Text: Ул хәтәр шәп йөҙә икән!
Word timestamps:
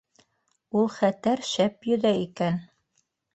Ул 0.79 0.89
хәтәр 0.93 1.43
шәп 1.51 1.87
йөҙә 1.91 2.15
икән! 2.23 2.59